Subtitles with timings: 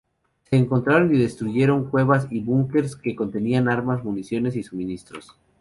[0.49, 5.35] Se encontraron y destruyeron cuevas y búnkers que contenían armas, municiones y suministros.